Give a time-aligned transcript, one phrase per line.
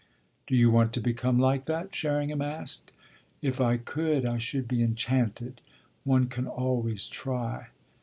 [0.47, 2.91] "Do you want to become like that?" Sherringham asked.
[3.43, 5.61] "If I could I should be enchanted.
[6.05, 7.67] One can always try."